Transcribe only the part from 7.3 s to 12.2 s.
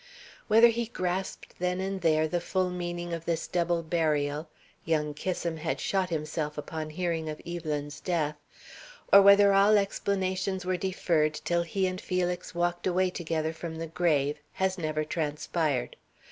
Evelyn's death), or whether all explanations were deferred till he and